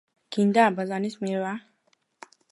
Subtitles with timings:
[0.35, 1.51] გინდა აბაზანის მიღება?